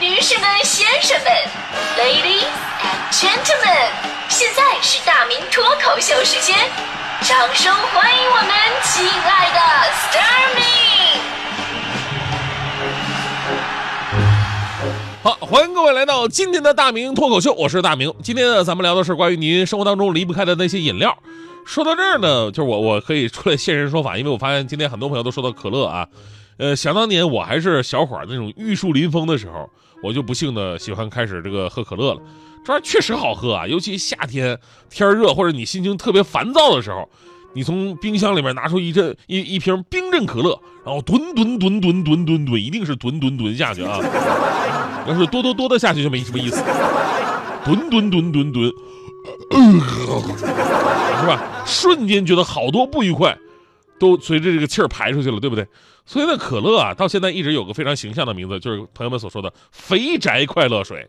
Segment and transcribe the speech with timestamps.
[0.00, 1.30] 女士们、先生们
[1.98, 2.46] ，Ladies
[2.80, 3.90] and Gentlemen，
[4.30, 6.56] 现在是大明脱口秀时间，
[7.20, 8.48] 掌声欢迎我们
[8.82, 9.60] 亲爱的
[9.92, 10.64] s t a r m i
[15.22, 18.10] 好，欢迎各位来到今天的大明脱口秀，我是大明。
[18.22, 21.14] 今天呢，咱们聊的是关于您生活当中离不开的那些饮料。
[21.66, 26.08] 说到这儿呢，就是我我可以出来现身说法，因为我发现今天很多朋友都说到可乐啊。
[26.60, 29.66] 呃，想当年我还是小伙儿那种玉树临风的时候，
[30.02, 32.20] 我就不幸的喜欢开始这个喝可乐了。
[32.62, 34.58] 这玩意儿确实好喝啊，尤其夏天
[34.90, 37.08] 天热或者你心情特别烦躁的时候，
[37.54, 43.98] 你从冰箱里面拿出一阵一一瓶冰镇可乐，然后吨吨吨吨吨吨吨，一定是吨吨吨下去啊。
[45.08, 46.62] 要是多多多的下去就没什么意思，
[47.64, 48.70] 吨吨吨吨吨，
[51.18, 51.42] 是吧？
[51.64, 53.34] 瞬间觉得好多不愉快。
[54.00, 55.64] 都随着这个气儿排出去了，对不对？
[56.06, 61.08] 所以呢，可乐啊，到现在一直有个非常形象的名字，就是朋友们所说的“肥宅快乐水”。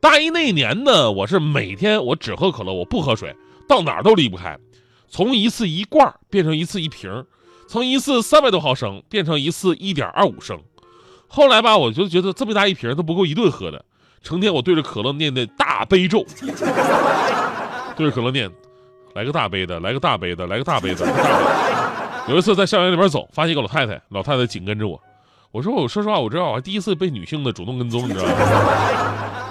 [0.00, 3.34] 大一那一年呢，我是每天我只喝可乐，我不喝水，
[3.66, 4.56] 到哪儿都离不开。
[5.08, 7.24] 从一次一罐变成一次一瓶，
[7.66, 10.60] 从一次三百多毫升变成一次一点二五升。
[11.26, 13.84] 后来吧，我就觉得这么大一瓶都不够一顿喝的，
[14.22, 16.24] 成天我对着可乐念的大悲咒，
[17.96, 18.50] 对着可乐念，
[19.14, 21.06] 来个大杯的，来个大杯的，来个大杯的。
[21.06, 21.79] 大杯的
[22.30, 24.98] 有一次在校园里边走，发现一个老太太，老太太紧跟着我。
[25.50, 28.32] 我说：“我说实话，我知道我还第一次被女性的主动跟踪，你知道吗？”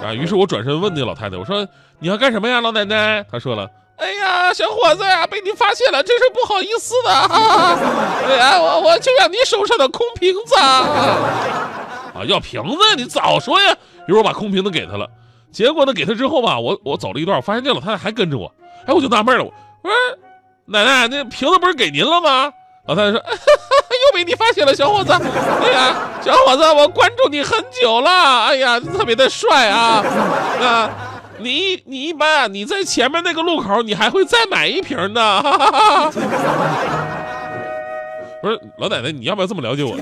[0.02, 3.68] 啊，于是我转身问那老太太：“我说你要干什么呀，老奶奶？”她说了
[4.00, 7.10] ：“哎呀，小伙子呀，被你发现了，真是不好意思的。
[7.10, 10.56] 哎呀，我我就要你手上的空瓶子。
[10.58, 13.76] 啊，要瓶子你早说呀！
[14.06, 15.06] 于是我把空瓶子给她了。
[15.52, 18.50] 结果呢，给她之后吧，我我走了一段，我发现这老太太还跟着我。
[18.86, 19.50] 哎，我就纳闷了，我
[19.82, 19.92] 说。
[20.64, 22.50] 奶奶，那瓶子不是给您了吗？
[22.86, 25.12] 老太太说：“又被你发现了，小伙子。
[25.12, 28.10] 哎呀，小伙子，我关注你很久了。
[28.46, 30.02] 哎呀，特别的帅啊！
[30.60, 30.90] 啊，
[31.38, 35.42] 你你一般啊，你在前面那个路口，你还会再买一瓶呢。
[35.42, 36.10] 哈哈哈
[38.42, 39.94] 不是，老奶奶，你要不要这么了解我？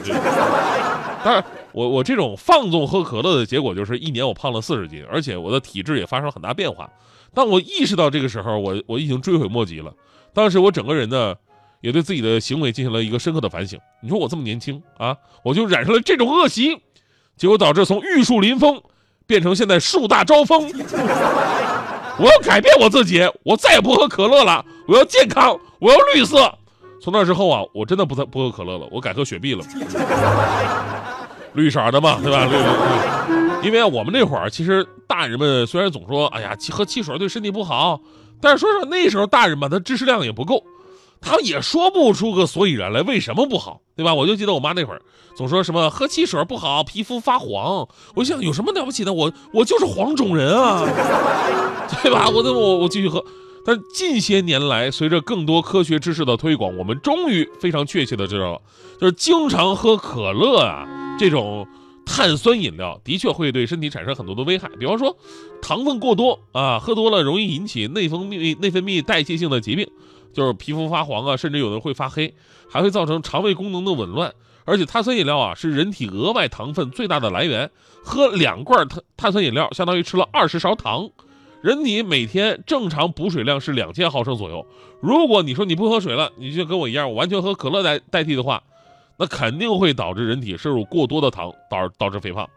[1.25, 6.89] 当然，我我这种放纵喝可乐的结果，就是一年我胖了四十斤，而且我的体质也发生了很大变化。
[7.35, 9.93] 当我意识到这个时候，我我已经追悔莫及了。”
[10.33, 11.35] 当时我整个人呢，
[11.81, 13.79] 也对自己的行为进行了一个深刻的反省。
[14.03, 16.81] 你说我这么年轻啊，我就染上了这种恶习，
[17.37, 18.81] 结果导致从玉树临风
[19.27, 20.71] 变成现在树大招风。
[22.21, 24.65] 我要改变我自己，我再也不喝可乐了。
[24.89, 26.53] 我要健康，我要绿色。
[27.01, 29.65] 从那之后啊，我真的不再不喝可乐了，我改喝雪碧了，
[31.53, 32.45] 绿色的嘛，对吧？
[32.47, 33.67] 绿绿绿。
[33.67, 38.01] 因为我们那会儿其实大人们虽然总说，哎呀，喝汽水对身体不好。
[38.41, 40.63] 但是说实话那时候大人吧，他知识量也不够，
[41.21, 44.15] 他也说不出个所以然来，为什么不好，对吧？
[44.15, 45.03] 我就记得我妈那会儿
[45.37, 47.89] 总说什么喝汽水不好，皮肤发黄。
[48.15, 49.13] 我想有什么了不起的？
[49.13, 50.85] 我我就是黄种人啊，
[52.03, 52.29] 对吧？
[52.29, 53.25] 我我我继续喝。
[53.65, 58.61] 但近些年来，随着更多科学知识的推广，我们终于非常确切的知道了，
[59.01, 60.87] 就是经常喝可乐啊
[61.19, 61.67] 这种。
[62.11, 65.15] 碳酸饮料的确会对身体产生很多的危害，比方说，
[65.61, 69.87] 糖分过多啊，喝多了容易引起内分泌内分泌代谢性的疾病，
[70.39, 72.33] 就是皮肤发黄啊，甚至有的会发黑，
[72.71, 74.33] 还会造成肠胃功能的紊乱。
[74.65, 77.69] 而且碳酸饮料啊是人体额外糖分最大的来源，
[78.05, 81.11] 喝两罐碳碳酸饮料相当于吃了二十勺糖。
[81.61, 84.65] 人体每天正常补水量是两千毫升左右，
[85.01, 88.63] 如果你说你不喝水了，你就跟我一样，我完全喝可乐代代替的话。
[89.17, 92.49] 那肯定会导致人体摄入过多的糖，导导致肥胖。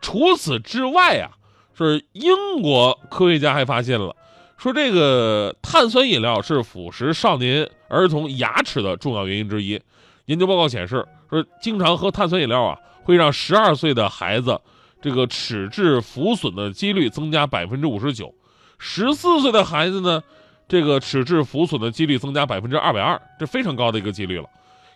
[0.00, 1.30] 除此之外啊，
[1.78, 4.16] 是英国科学家还发现了，
[4.62, 9.80] 说这个碳酸饮料是腐蚀少年儿童牙齿的重要原因之一。
[10.26, 14.60] 研究报告显示，说经常喝碳酸饮料啊，会让十二岁的孩子
[15.00, 18.32] 这个齿质浮损的几率增加百分之五十九，
[18.78, 20.22] 十四岁的孩子呢，
[20.68, 24.48] 这个齿质浮损的几率增加百分之二百二，这非常高的一个几率了。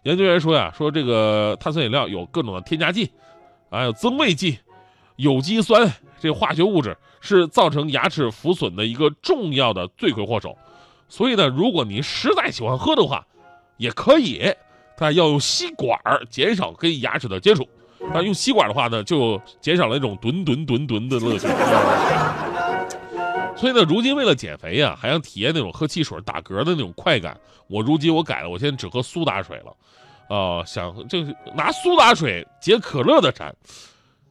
[0.05, 3.11] 研究员说呀，说这个碳酸饮料有各种的添加剂，
[3.69, 4.61] 还有增味剂、
[5.17, 10.57] 有机酸，这化学物质是造成牙齿浮损的一个重要的罪魁祸首。
[11.09, 13.27] 所以呢，如果您实在喜欢喝的话，
[13.77, 14.43] 也可以，
[14.97, 15.99] 但要用吸管
[16.31, 17.69] 减少跟牙齿的接触。
[18.13, 21.47] 但用吸管的话呢，就减少了那种吨吨吨吨的乐趣。
[23.57, 29.75] 所以呢，如今为了减肥呀，还想体验那种喝汽水打嗝的那种快感，我如今我改了，我现在只喝苏打水了。
[30.29, 33.55] 啊，想就是拿苏打水解可乐的馋，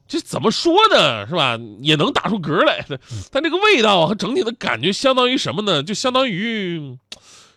[0.07, 1.25] 这怎么说呢？
[1.27, 1.59] 是吧？
[1.81, 2.85] 也能打出嗝来。
[3.31, 5.81] 但这个味道和整体的感觉相当于什么呢？
[5.81, 6.97] 就相当于，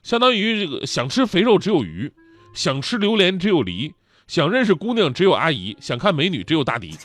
[0.02, 2.12] 相当于这个想吃肥肉只有鱼，
[2.54, 3.92] 想吃榴莲只有梨，
[4.26, 6.96] 想认识姑娘只有阿姨，想看美女只有大迪。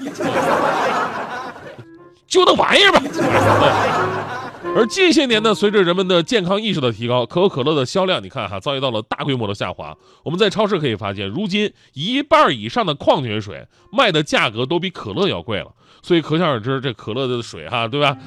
[2.33, 2.99] 就那玩意儿吧。
[4.75, 9.95] 而近些年呢，随着人们的健康意识的提高，可口可乐的销量，你看哈，遭遇到了大规模的下滑。
[10.23, 15.67] 我们在超市可以发现，如今一半以上的矿泉水卖的价格都比可乐要贵了。
[16.01, 18.17] 所以可想而知，这可乐的水哈，对吧？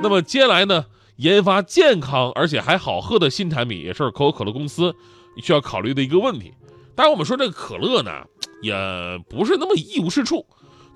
[0.00, 0.84] 那么接下来呢，
[1.16, 4.94] 研发健康而且还好喝的新产品，也是可口可乐公司
[5.42, 6.54] 需要考虑的一个问题。
[6.94, 8.12] 当然，我们说这个可乐呢，
[8.62, 8.72] 也
[9.28, 10.46] 不是那么一无是处。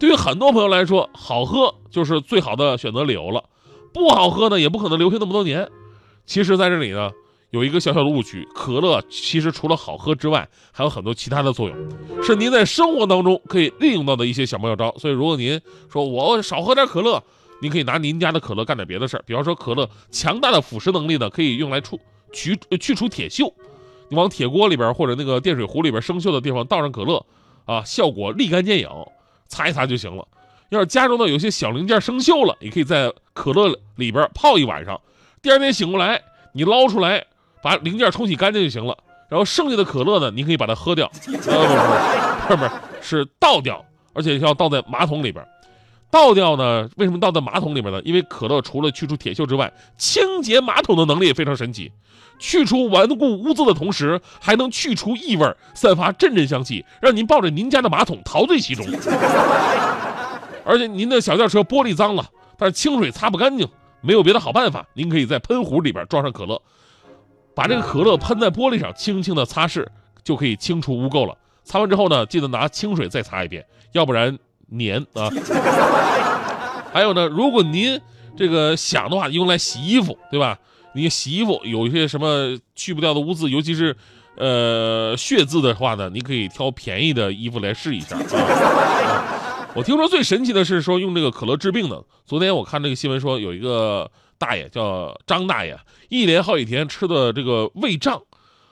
[0.00, 3.44] 对于很多朋友来说，好喝就是最好的选择理由了。
[3.92, 5.68] 不好喝呢，也不可能留下那么多年。
[6.24, 7.10] 其实，在这里呢，
[7.50, 11.76] 有一个小小的误区：可乐其实除了好喝之外，还有很多其他的作用，
[12.22, 14.90] 是您在生活当中可以利用到的一些小妙招。
[14.96, 15.60] 所以，如果您
[15.92, 17.22] 说我少喝点可乐，
[17.60, 19.24] 您可以拿您家的可乐干点别的事儿。
[19.26, 22.00] 比方说，可乐强大的腐蚀能力呢，可以用来除
[22.32, 23.52] 去去除铁锈。
[24.08, 27.22] 你往铁锅里边或者那个电水壶里边生锈的地方倒上可乐，
[27.66, 28.88] 啊，效果立竿见影，
[29.50, 30.26] 擦一擦就行了。
[30.70, 34.98] 要是家中呢有些小零件生锈了，你可以在可乐里边泡一晚上，
[35.42, 37.26] 第二天醒过来，你捞出来，
[37.62, 38.96] 把零件冲洗干净就行了。
[39.28, 41.10] 然后剩下的可乐呢，你可以把它喝掉，
[41.46, 45.46] 呃， 不不不，不是倒掉，而且要倒在马桶里边。
[46.10, 46.88] 倒掉呢？
[46.96, 48.00] 为什么倒在马桶里面呢？
[48.04, 51.92] 因为可乐除了去除铁锈之外，清洁马桶的能力也非常神奇，
[52.38, 58.84] 去除顽固污渍的同时，还能去除异味，散发阵阵香气，让您抱着您家的马桶陶醉其中。
[60.64, 62.26] 而且您的小轿车玻璃脏了，
[62.58, 63.68] 但是清水擦不干净，
[64.00, 66.60] 没有别的好办法，您可以在喷壶里边装上可乐，
[67.54, 69.86] 把这个可乐喷在玻璃上，轻轻的擦拭，
[70.24, 71.36] 就可以清除污垢了。
[71.62, 74.36] 擦完之后呢，记得拿清水再擦一遍，要不然
[74.78, 75.30] 粘啊。
[76.92, 78.00] 还有呢，如果您
[78.36, 80.58] 这个想的话，用来洗衣服，对吧？
[80.92, 83.96] 你洗衣服有一些什么去不掉的污渍，尤其是
[84.36, 89.70] 呃血渍的话呢，你可以挑便宜的衣服来试一下啊。
[89.76, 92.02] 我听说最神奇的是说用这个可乐治病的。
[92.26, 95.78] 昨天我看这个新闻说，有一个大爷叫张大爷，
[96.08, 98.20] 一连好几天吃的这个胃胀，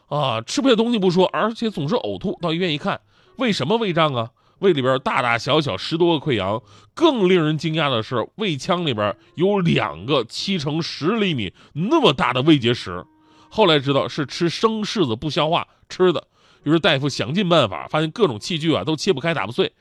[0.08, 2.36] 啊，吃不下东西不说，而且总是呕吐。
[2.42, 3.00] 到医院一看，
[3.36, 4.30] 为什么胃胀啊？
[4.60, 6.62] 胃里边大大小小十多个溃疡，
[6.94, 13.04] 更令人惊讶的是，胃腔里边有两个七乘十厘米那么大的胃结石。
[13.48, 16.26] 后来知道是吃生柿子不消化吃的。
[16.64, 19.72] 于是大夫想尽办法，发现各种器具啊都切不开、打不碎，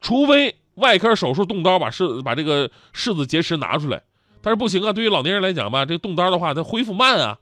[0.00, 0.56] 除非。
[0.76, 4.02] 外科手术动刀把柿把这个柿子结石拿出来，
[4.40, 4.90] 但是不行啊！
[4.90, 7.36] 对于老年人来讲吧，这动刀的话，它恢复慢啊。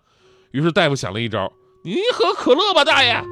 [0.50, 1.52] 于是大夫想了一招
[1.84, 3.22] ：“你喝可乐吧，大爷。”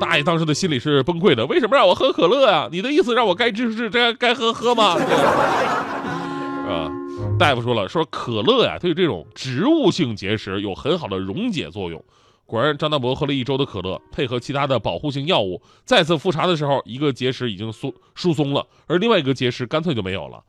[0.00, 2.68] 大爷当时的心里是崩溃的：“为什么让我喝可乐呀？
[2.70, 4.94] 你的意思让我该吃吃，该该喝喝吗？”
[6.68, 6.90] 啊，
[7.38, 12.02] 大夫说了，说可乐呀，对这种植物性结石有很好的溶解作用。
[12.46, 20.42] 果然，张大伯喝了一周的可乐，配合其他的保护性药物，再次复查的时候，一个结石已经疏疏松了，而另外一个结石干脆就没有了。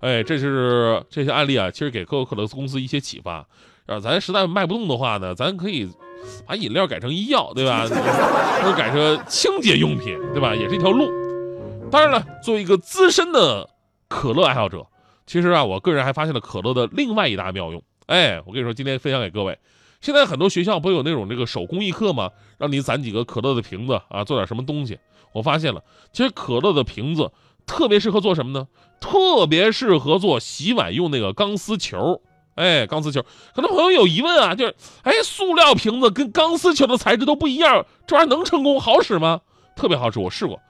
[0.00, 3.46] 哎，这是这些案例啊，其实给可口可乐公司一些启发。
[3.86, 5.88] 啊，咱实在卖不动的话呢，咱可以
[6.46, 7.86] 把饮料改成医药，对吧？
[8.62, 10.54] 或者改成清洁用品，对吧？
[10.54, 11.10] 也是一条路。
[11.90, 13.68] 当然了，作为一个资深的
[14.08, 14.86] 可乐爱好者，
[15.26, 17.82] 其实啊，我个人还发现了可乐的另外一大妙用。
[18.06, 19.58] 哎，我跟你说，今天分享给各位。
[20.00, 22.30] 现在很多学校不有那种这个手工艺课吗？
[22.58, 24.98] 让你攒几个可乐的瓶子啊，做点什么东西。
[25.32, 25.82] 我发现了，
[26.12, 27.32] 其实可乐的瓶子
[27.66, 28.68] 特别适合做什么呢？
[29.00, 32.20] 特别适合做洗碗用那个钢丝球。
[32.54, 33.24] 哎，钢丝球，
[33.54, 39.40] 可能朋友有疑问啊，就是哎，塑料瓶子跟钢丝球的材质都不一样，这玩意儿能成功好使吗？
[39.76, 40.60] 特别好使，我试过。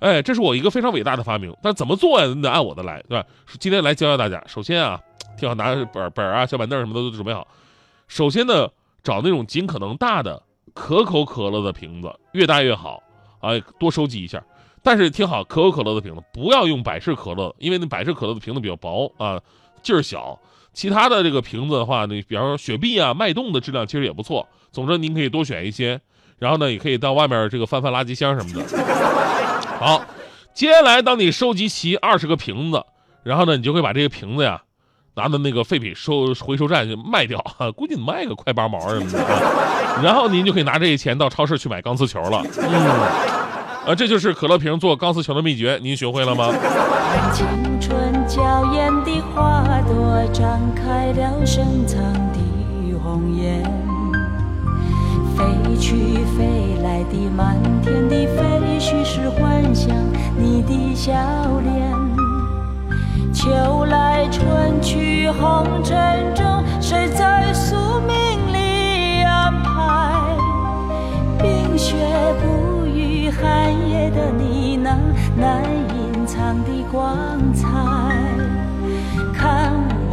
[0.00, 2.26] 哎，这是我一个非常伟大的发明，但怎么做呀？
[2.26, 3.26] 你得按我的来，对吧？
[3.58, 4.42] 今天来教教大家。
[4.46, 5.00] 首先啊，
[5.38, 7.46] 挺好，拿本本啊、小板凳什么的都准备好。
[8.06, 8.68] 首先呢。
[9.00, 10.42] 找那种尽可能大的
[10.74, 13.00] 可口可乐的瓶子，越大越好
[13.40, 13.58] 啊！
[13.78, 14.42] 多收集一下。
[14.82, 19.40] 但是听好，可口可乐的瓶子不要用百事可乐，因为那百事可乐的瓶子比较薄啊，
[19.82, 20.38] 劲儿小。
[20.78, 24.46] 其他的这个瓶子的话，那比方说雪碧啊、脉动的质量其实也不错。
[24.70, 26.00] 总之您可以多选一些，
[26.38, 28.62] 然后呢，也可以到外面这个翻翻垃圾箱什么的。
[29.80, 30.04] 好，
[30.54, 32.80] 接下来当你收集齐二十个瓶子，
[33.24, 34.62] 然后呢，你就会把这个瓶子呀。
[35.16, 37.44] 拿到那个废品收回收站去卖掉，
[37.74, 39.18] 估计卖个快八毛什么的，
[40.00, 42.40] 然后您就可以拿这些钱到超市去买钢丝球了。
[42.62, 42.70] 嗯，
[43.84, 46.54] 啊，这就是可乐瓶做钢丝球的秘诀，您学会了吗？
[47.32, 47.44] 青
[47.80, 49.57] 春娇艳的花
[49.88, 52.38] 朵张开了深藏的
[53.02, 53.62] 红颜，
[55.34, 55.96] 飞去
[56.36, 59.88] 飞来的满天的飞絮是幻想
[60.36, 61.14] 你的笑
[61.64, 61.96] 脸。
[63.32, 66.44] 秋来春去红尘中，
[66.82, 70.36] 谁在宿命里安排？
[71.40, 71.96] 冰雪
[72.42, 74.98] 不语，寒夜的呢喃，
[75.34, 75.62] 难
[75.96, 77.16] 隐藏的光
[77.54, 78.07] 彩。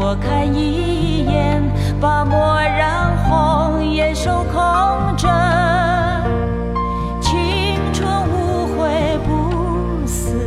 [0.06, 0.16] 看我。
[0.22, 1.64] 看一眼，
[2.00, 5.30] 把墨染红，眼守空枕。
[7.22, 10.38] 青春无悔不死，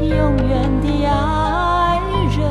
[0.00, 1.98] 永远的爱
[2.36, 2.42] 人，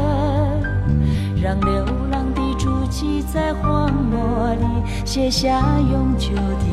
[1.41, 4.65] 让流浪的足迹在荒漠里
[5.05, 6.65] 写下永久的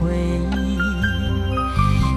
[0.00, 0.16] 回
[0.56, 0.76] 忆。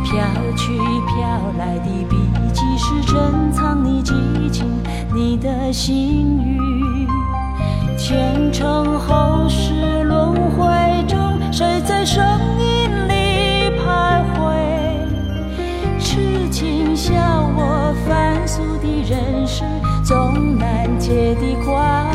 [0.05, 0.17] 飘
[0.57, 0.73] 去
[1.05, 2.17] 飘来的笔
[2.51, 4.13] 迹，是珍藏你激
[4.51, 4.65] 情，
[5.13, 6.78] 你的心语。
[7.97, 10.65] 前尘后世轮回
[11.07, 12.23] 中，谁在声
[12.57, 14.39] 音里徘徊？
[15.99, 17.13] 痴情笑
[17.55, 19.63] 我凡俗的人世，
[20.03, 22.08] 总难解的关。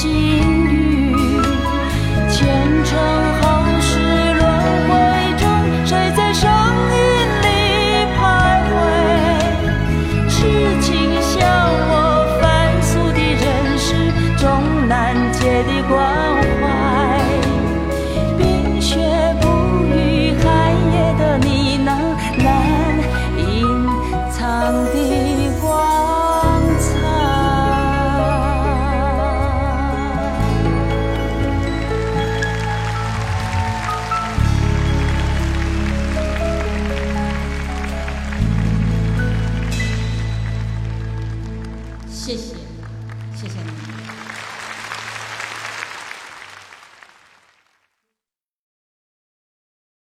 [0.00, 0.59] 心。